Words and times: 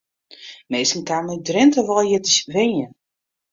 Minsken 0.69 1.03
kamen 1.09 1.33
út 1.35 1.45
Drinte 1.47 1.81
wei 1.87 2.07
hjir 2.09 2.21
te 2.27 2.43
wenjen. 2.53 2.91